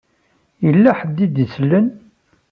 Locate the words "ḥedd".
0.99-1.17